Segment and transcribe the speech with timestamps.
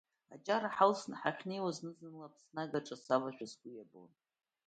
[0.33, 4.09] Аҷара ҳалсны ҳахьнеиуаз зны-зынла Аԥсны агаҿа савазшәа сгәы иабон.